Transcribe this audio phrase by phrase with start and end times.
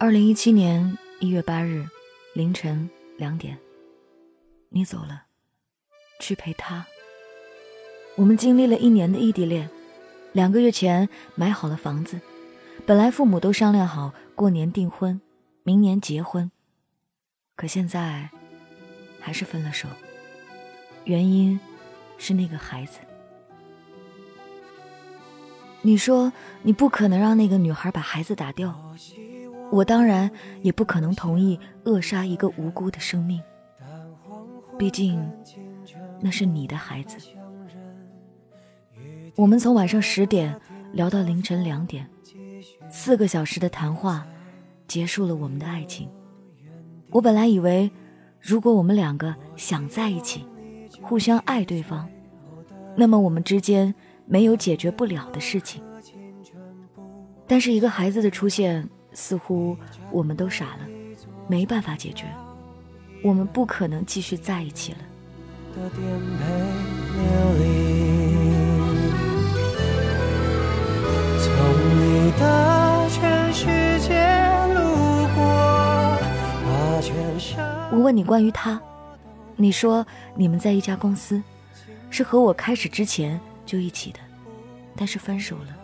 [0.00, 1.84] 二零一七年一月八日
[2.32, 3.58] 凌晨两点，
[4.68, 5.24] 你走了，
[6.20, 6.86] 去陪他。
[8.14, 9.68] 我们经历了一年的异地恋，
[10.30, 12.20] 两个月前买好了房子，
[12.86, 15.20] 本来父母都商量好过年订婚，
[15.64, 16.48] 明年结婚。
[17.56, 18.30] 可现在，
[19.18, 19.88] 还是分了手。
[21.06, 21.58] 原因，
[22.18, 23.00] 是那个孩子。
[25.82, 28.94] 你说你不可能让那个女孩把孩子打掉。
[29.70, 30.30] 我当然
[30.62, 33.40] 也不可能同意扼杀一个无辜的生命，
[34.78, 35.30] 毕竟
[36.20, 37.18] 那是你的孩子。
[39.36, 40.58] 我们从晚上十点
[40.92, 42.08] 聊到凌晨两点，
[42.90, 44.26] 四个小时的谈话
[44.86, 46.08] 结束了我们的爱情。
[47.10, 47.90] 我本来以为，
[48.40, 50.46] 如果我们两个想在一起，
[51.02, 52.08] 互相爱对方，
[52.96, 55.82] 那么我们之间没有解决不了的事情。
[57.46, 58.88] 但是一个孩子的出现。
[59.18, 59.76] 似乎
[60.12, 60.86] 我们都傻了，
[61.48, 62.24] 没办法解决，
[63.24, 64.98] 我们不可能继续在一起了。
[77.90, 78.80] 我问你关于他，
[79.56, 80.06] 你说
[80.36, 81.42] 你们在一家公司，
[82.08, 84.20] 是和我开始之前就一起的，
[84.94, 85.76] 但是分手了，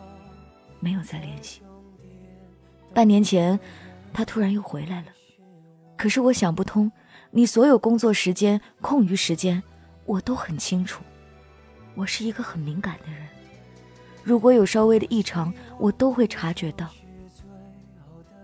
[0.78, 1.60] 没有再联系。
[2.94, 3.58] 半年前，
[4.12, 5.08] 他突然又回来了，
[5.96, 6.90] 可是我想不通，
[7.32, 9.60] 你所有工作时间、空余时间，
[10.06, 11.02] 我都很清楚。
[11.96, 13.26] 我是一个很敏感的人，
[14.22, 16.88] 如果有稍微的异常，我都会察觉到。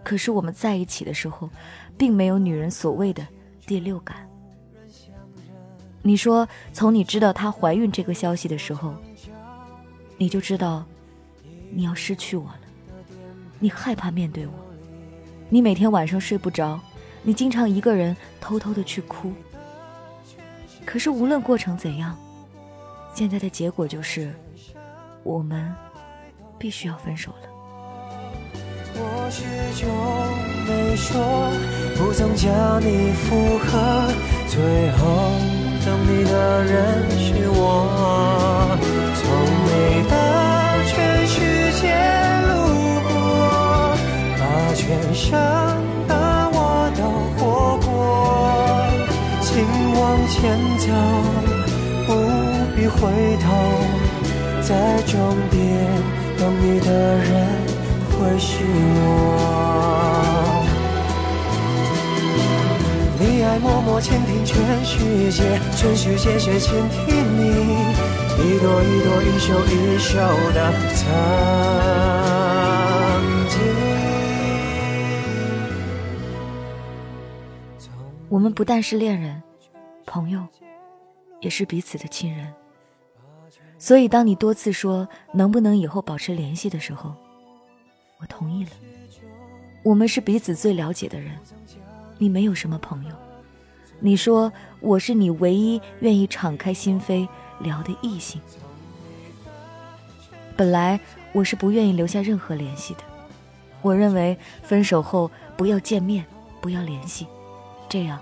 [0.03, 1.49] 可是我们在一起的时候，
[1.97, 3.25] 并没有女人所谓的
[3.67, 4.29] 第六感。
[6.03, 8.95] 你说，从你知道她怀孕这个消息的时候，
[10.17, 10.85] 你就知道
[11.71, 12.61] 你要失去我了。
[13.63, 14.53] 你害怕面对我，
[15.51, 16.81] 你每天晚上睡不着，
[17.23, 19.31] 你经常一个人偷偷的去哭。
[20.87, 22.17] 可是无论过程怎样，
[23.15, 24.35] 现在的结果就是，
[25.23, 25.71] 我们
[26.59, 27.49] 必须要分手了。
[28.95, 29.45] 我始
[29.79, 29.89] 终
[30.67, 31.53] 没说，
[31.99, 34.09] 不曾将你附和，
[34.49, 35.05] 最后
[35.85, 38.20] 等你的人是我，
[45.31, 45.39] 全生
[46.09, 47.01] 把我都
[47.39, 47.89] 活过，
[49.43, 49.63] 请
[49.95, 50.91] 往前走，
[52.05, 52.11] 不
[52.75, 52.99] 必回
[53.39, 53.47] 头，
[54.61, 54.69] 在
[55.07, 55.15] 终
[55.49, 55.57] 点
[56.37, 57.31] 等你的人
[58.11, 58.65] 会是
[58.97, 58.99] 我。
[63.21, 66.75] 你爱默默倾听全世界，全世界却倾
[67.07, 67.07] 听
[67.39, 67.41] 你，
[68.37, 70.19] 一朵一朵，一首一首
[70.55, 70.59] 的
[70.97, 71.07] 曾
[78.31, 79.43] 我们不但是恋人、
[80.07, 80.47] 朋友，
[81.41, 82.55] 也是彼此的亲人。
[83.77, 87.13] 所以，当你多次说能不能以后保持联系的时候，
[88.21, 88.71] 我同意了。
[89.83, 91.37] 我们是彼此最了解的人，
[92.19, 93.11] 你没有什么朋友。
[93.99, 97.27] 你说我是你唯一愿意敞开心扉
[97.59, 98.41] 聊的异性。
[100.57, 101.01] 本来
[101.33, 103.01] 我是不愿意留下任何联系的，
[103.83, 106.25] 我认为分手后不要见面，
[106.61, 107.27] 不要联系。
[107.91, 108.21] 这样，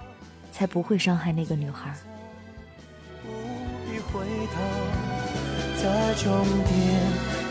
[0.50, 1.94] 才不会伤害那个女孩。
[3.22, 3.28] 不
[3.84, 4.58] 必回头，
[5.76, 6.72] 在终点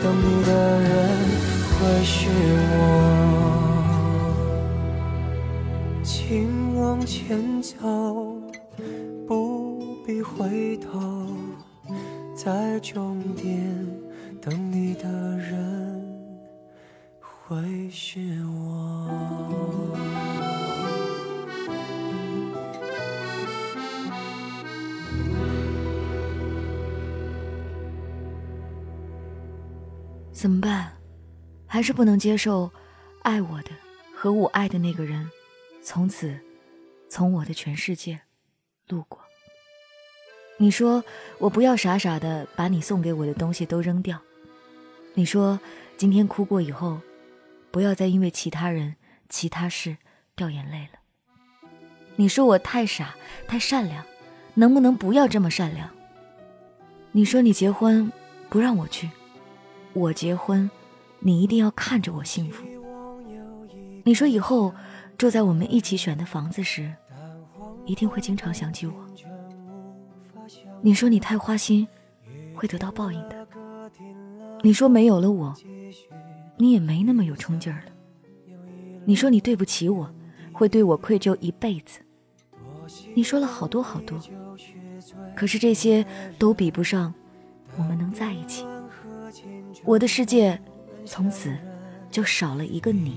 [0.02, 0.90] 等你的人
[1.78, 2.28] 会是
[2.72, 2.76] 我。
[6.02, 7.78] 请往前走，
[9.28, 11.28] 不必回头，
[12.34, 13.86] 在终点
[14.42, 15.08] 等你的
[15.38, 16.02] 人
[17.20, 18.67] 会是我。
[30.38, 30.92] 怎么办？
[31.66, 32.70] 还是不能接受，
[33.24, 33.70] 爱我的
[34.14, 35.28] 和我爱的那个人，
[35.82, 36.38] 从此
[37.08, 38.20] 从我的全世界
[38.86, 39.18] 路过。
[40.58, 41.02] 你说
[41.40, 44.16] 我不要傻傻的把你送给我的东西都扔掉。
[45.14, 45.58] 你说
[45.96, 47.00] 今天哭过以后，
[47.72, 48.94] 不要再因为其他人、
[49.28, 49.96] 其他事
[50.36, 51.68] 掉眼泪了。
[52.14, 53.16] 你说我太傻
[53.48, 54.06] 太善良，
[54.54, 55.90] 能不能不要这么善良？
[57.10, 58.12] 你说你结婚
[58.48, 59.10] 不让我去。
[59.94, 60.70] 我结婚，
[61.18, 62.64] 你一定要看着我幸福。
[64.04, 64.72] 你说以后
[65.16, 66.92] 住在我们一起选的房子时，
[67.84, 68.94] 一定会经常想起我。
[70.80, 71.86] 你说你太花心，
[72.54, 73.48] 会得到报应的。
[74.62, 75.54] 你说没有了我，
[76.56, 77.92] 你也没那么有冲劲儿了。
[79.04, 80.08] 你说你对不起我，
[80.52, 82.00] 会对我愧疚一辈子。
[83.14, 84.18] 你说了好多好多，
[85.34, 86.06] 可是这些
[86.38, 87.12] 都比不上
[87.76, 88.64] 我们能在一起。
[89.88, 90.60] 我的世界
[91.06, 91.50] 从此
[92.10, 93.16] 就少了一个你，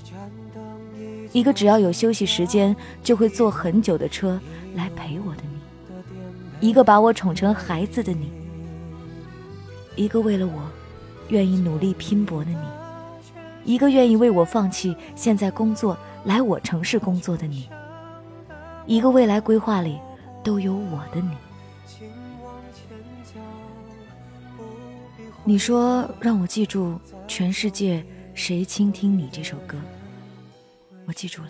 [1.33, 2.73] 一个只要有休息时间
[3.03, 4.39] 就会坐很久的车
[4.73, 5.41] 来陪我的
[6.61, 8.31] 你，一个把我宠成孩子的你，
[9.97, 10.61] 一个为了我
[11.27, 12.65] 愿意努力拼搏的你，
[13.65, 17.67] 一个愿意为我放弃现在工作来我城市工作的你。
[18.85, 19.99] 一个未来规划里
[20.41, 21.35] 都有我的你。
[25.43, 28.05] 你说让我记住全世界
[28.35, 29.75] 谁倾听你这首歌，
[31.07, 31.49] 我记住了。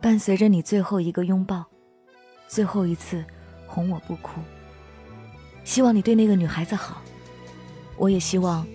[0.00, 1.64] 伴随着你最后一个拥抱，
[2.48, 3.24] 最后一次
[3.68, 4.40] 哄我不哭。
[5.62, 7.00] 希望你对那个女孩子好，
[7.96, 8.66] 我也希望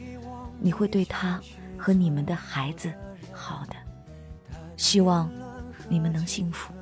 [0.59, 1.39] 你会对她
[1.77, 2.91] 和你们的孩子
[3.33, 3.75] 好的。
[4.77, 5.29] 希望
[5.89, 6.73] 你们能幸福。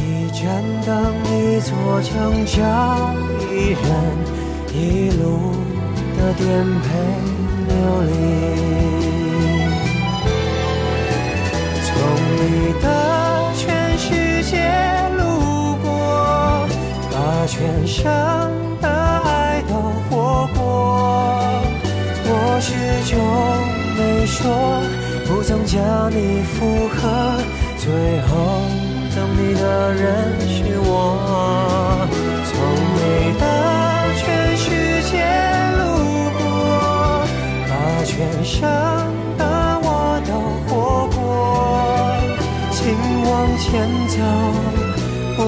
[0.00, 0.46] 一盏
[0.86, 1.70] 灯，一座
[2.00, 2.10] 墙，
[2.46, 2.56] 角
[3.50, 3.84] 一人，
[4.72, 5.22] 一路
[6.16, 6.40] 的颠
[6.80, 6.86] 沛
[7.68, 7.70] 流
[8.06, 8.10] 离。
[11.84, 11.88] 从
[12.36, 12.40] 你
[12.80, 12.84] 的
[13.54, 13.60] 全
[13.98, 14.08] 世
[14.44, 14.52] 界
[15.18, 15.20] 路
[15.82, 15.86] 过，
[17.10, 17.14] 把
[17.46, 18.00] 全生
[18.80, 19.74] 的爱都
[20.08, 20.58] 活过。
[22.24, 22.28] 我
[22.62, 22.68] 始
[23.10, 23.12] 终
[23.98, 24.40] 没说，
[25.26, 26.98] 不曾将你附和。
[27.76, 27.88] 最
[28.28, 28.30] 后
[29.42, 30.86] 你的人是我，
[32.44, 32.52] 从
[32.94, 33.00] 你
[33.40, 33.44] 的
[34.18, 34.22] 全
[34.54, 34.68] 世
[35.10, 35.12] 界
[35.78, 35.80] 路
[36.36, 36.44] 过，
[37.66, 37.72] 把
[38.04, 38.12] 全
[38.44, 38.58] 生
[39.38, 39.42] 的
[39.82, 39.88] 我
[40.28, 40.30] 都
[40.66, 40.70] 活
[41.16, 41.18] 过，
[42.70, 42.78] 请
[43.24, 43.64] 往前
[44.08, 44.14] 走，
[45.36, 45.38] 不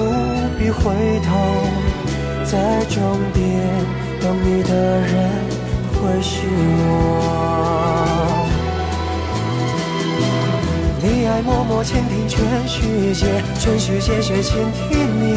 [0.57, 0.81] 必回
[1.21, 1.29] 头，
[2.45, 2.51] 在
[2.85, 2.97] 终
[3.31, 3.41] 点
[4.19, 5.13] 等你的人
[5.93, 8.12] 会是我。
[11.33, 15.33] 你爱默默倾听全世界，全世界却倾听你，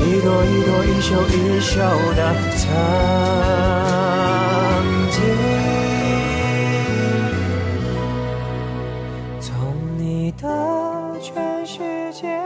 [0.00, 1.80] 一朵一朵，一首一首
[2.16, 2.66] 的曾
[5.10, 5.20] 经。
[9.38, 12.40] 从你的全世界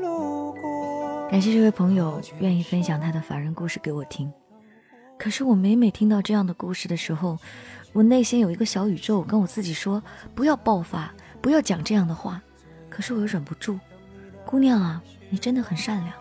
[0.00, 1.28] 路过。
[1.28, 4.32] 感谢这位朋友愿意分享他的法人故事给我听。
[5.18, 7.36] 可是我每每听到这样的故事的时候，
[7.92, 10.00] 我内心有一个小宇宙跟我自己说：
[10.36, 11.12] 不要爆发。
[11.42, 12.40] 不要讲这样的话，
[12.88, 13.78] 可是我又忍不住。
[14.46, 16.14] 姑娘啊，你真的很善良，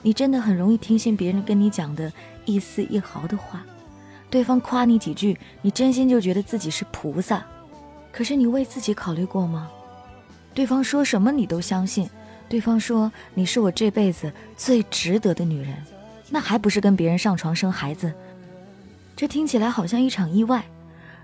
[0.00, 2.10] 你真的很容易听信别人跟你讲的
[2.46, 3.64] 一丝一毫的话。
[4.30, 7.44] 对方夸你几句，你真心就觉得自己是菩萨。
[8.10, 9.70] 可是你为自己考虑过吗？
[10.54, 12.08] 对方说什么你都相信。
[12.48, 15.76] 对方说你是我这辈子最值得的女人，
[16.30, 18.10] 那还不是跟别人上床生孩子？
[19.14, 20.64] 这听起来好像一场意外。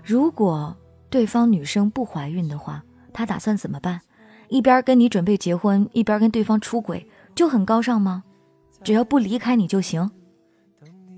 [0.03, 0.75] 如果
[1.09, 2.83] 对方女生不怀孕的话。
[3.13, 4.01] 他打算怎么办？
[4.49, 8.23] 一边跟你准备结婚，一边跟对方出轨，就很高尚吗？
[8.83, 10.11] 只要不离开你就行。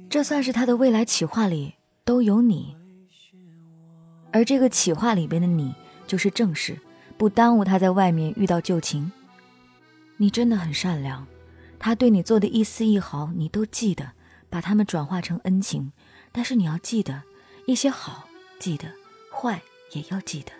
[0.09, 1.74] 这算是他的未来企划里
[2.06, 2.75] 都有你，
[4.31, 5.74] 而这个企划里边的你
[6.06, 6.80] 就是正事，
[7.18, 9.12] 不耽误他在外面遇到旧情。
[10.18, 11.25] 你真的很善良，
[11.80, 14.12] 他对你做的一丝一毫你都记得，
[14.50, 15.92] 把他们转化成恩情。
[16.31, 17.24] 但是你要记得，
[17.65, 18.27] 一些好
[18.59, 18.88] 记得，
[19.33, 19.62] 坏
[19.92, 20.51] 也要记得。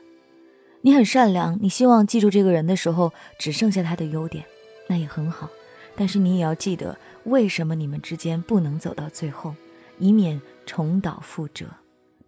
[0.86, 4.46] 你很善良，你希望记住这个人的时候只剩下他的优点，
[4.88, 5.50] 那也很好。
[5.96, 9.56] 但是你也要记得，为什么你们之间不能走到最后，
[9.98, 11.66] 以免重蹈覆辙。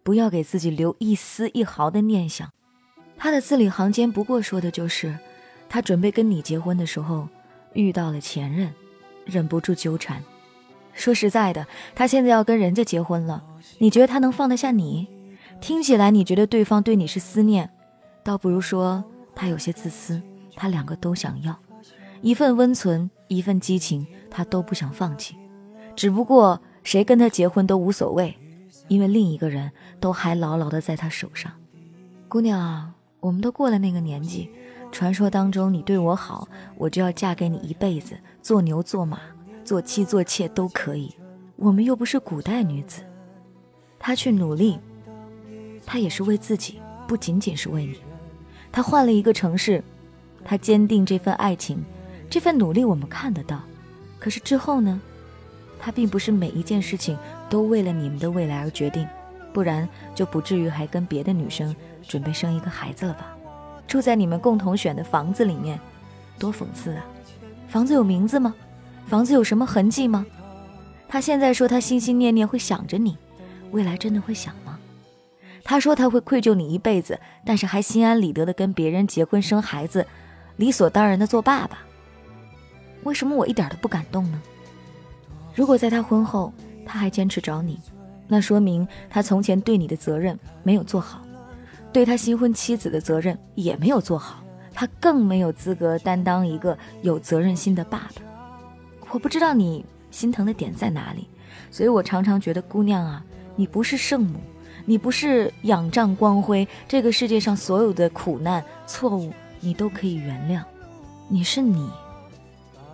[0.02, 2.50] 不要给自己留一丝一毫的念想。
[3.16, 5.16] 他的字里行间不过说的就是，
[5.68, 7.28] 他准备跟你结婚的时候
[7.74, 8.74] 遇到了前任，
[9.24, 10.20] 忍不住纠缠。
[10.92, 13.44] 说实在的，他现在要跟人家结婚了，
[13.78, 15.06] 你觉得他能放得下你？
[15.60, 17.70] 听起来你觉得对方对你是思念。
[18.28, 19.02] 倒不如说
[19.34, 20.20] 他有些自私，
[20.54, 21.58] 他两个都想要，
[22.20, 25.34] 一份温存，一份激情，他都不想放弃。
[25.96, 28.36] 只不过谁跟他结婚都无所谓，
[28.86, 31.50] 因为另一个人都还牢牢的在他手上。
[32.28, 34.50] 姑娘，我们都过了那个年纪，
[34.92, 39.20] 传说当中你对我好，我就要嫁给你一辈子，做牛做马，
[39.64, 41.10] 做妻做妾都可以。
[41.56, 43.00] 我们又不是古代女子，
[43.98, 44.78] 她去努力，
[45.86, 47.96] 她也是为自己，不仅仅是为你。
[48.78, 49.82] 他换了一个城市，
[50.44, 51.84] 他坚定这份爱情，
[52.30, 53.60] 这份努力我们看得到。
[54.20, 55.00] 可是之后呢？
[55.80, 57.18] 他并不是每一件事情
[57.50, 59.04] 都为了你们的未来而决定，
[59.52, 61.74] 不然就不至于还跟别的女生
[62.06, 63.36] 准备生一个孩子了吧？
[63.88, 65.80] 住在你们共同选的房子里面，
[66.38, 67.04] 多讽刺啊！
[67.66, 68.54] 房子有名字吗？
[69.08, 70.24] 房子有什么痕迹吗？
[71.08, 73.18] 他现在说他心心念念会想着你，
[73.72, 74.77] 未来真的会想吗？
[75.68, 80.06] 他说他会愧疚你一辈子，但是还心安理得的跟别人结婚生孩子，
[80.56, 81.80] 理所当然的做爸爸。
[83.04, 84.40] 为什么我一点都不感动呢？
[85.54, 86.50] 如果在他婚后
[86.86, 87.78] 他还坚持找你，
[88.26, 91.20] 那说明他从前对你的责任没有做好，
[91.92, 98.22] 对他新婚妻子的责任也没有做好，他更没有资格担当一个有责任心的爸爸。
[99.10, 101.28] 我不知道你心疼的点在哪里，
[101.70, 103.22] 所以我常常觉得姑娘啊，
[103.54, 104.40] 你不是圣母，
[104.88, 109.30] 你不是仰仗光辉，这个世界上所有的苦难错误
[109.60, 110.64] 你都可以原谅，
[111.28, 111.90] 你是你。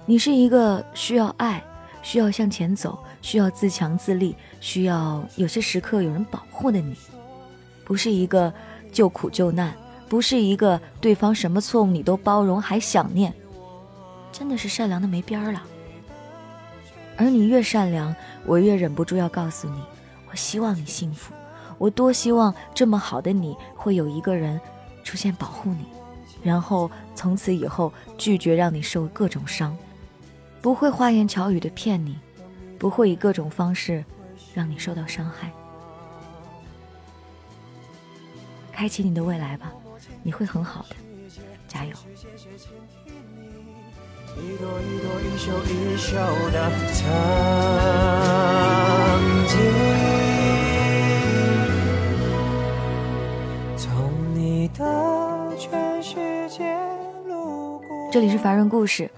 [0.05, 1.63] 你是一个需要爱、
[2.03, 6.97] 需要向前走、需要自强自立、需要有些时刻有人保护的你，
[7.85, 8.53] 不是一个
[8.91, 9.73] 救苦救难，
[10.09, 13.33] 不是一个对方什么错误你都包容还想念，
[14.33, 15.63] 真的是善良的没边儿了。
[17.17, 18.13] 而你越善良，
[18.45, 19.81] 我越忍不住要告诉你，
[20.29, 21.33] 我希望你幸福，
[21.79, 24.61] 我多希望这么好的你会有一个人
[25.03, 25.87] 出现保护你，
[26.43, 29.77] 然后从此以后拒绝让你受各种伤。
[30.63, 32.19] 不会花言巧语的骗你，
[32.79, 34.03] 不会以各种方式
[34.55, 35.53] 让你受到伤害。
[38.73, 39.73] 开启你的未来吧，
[40.23, 40.97] 你会很好的，
[41.69, 41.95] 加油！
[54.85, 56.77] 的全世界
[57.27, 59.11] 路过这里是凡人故事。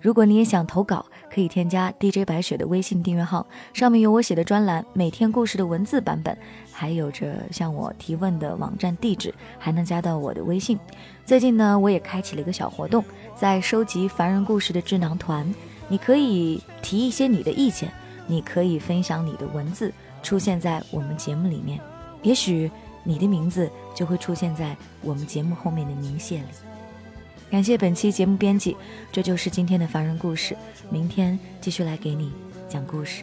[0.00, 6.36] 如果你也想投稿，可以添加 DJ 白雪的微信订阅号，上面有我写的专栏，每天故事的文字版本，
[6.72, 10.76] 还有着向我提问的网站地址，还能加到我的微信。
[11.24, 13.04] 最近呢，我也开启了一个小活动，
[13.36, 15.54] 在收集凡人故事的智囊团，
[15.86, 17.88] 你可以提一些你的意见，
[18.26, 21.78] 你可以分享你的文字，出现在我们节目里面，
[22.22, 22.68] 也许
[23.04, 26.44] 你的名字就会出现在我们节目后面的名谢里。
[27.50, 28.76] 感谢本期节目编辑，
[29.10, 30.56] 这就是今天的凡人故事。
[30.88, 32.32] 明天继续来给你
[32.68, 33.22] 讲故事。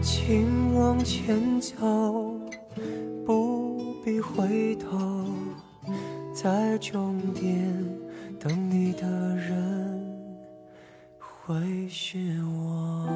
[0.00, 2.34] 请往前走，
[3.26, 5.24] 不必回头，
[6.34, 7.72] 在终点
[8.38, 10.28] 等你的人
[11.18, 13.08] 会是我。